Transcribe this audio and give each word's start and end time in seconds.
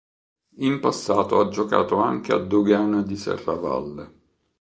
In 0.61 0.79
passato 0.79 1.39
ha 1.39 1.47
giocato 1.49 1.97
anche 1.97 2.33
a 2.33 2.39
Dogana 2.39 3.03
di 3.03 3.15
Serravalle. 3.15 4.13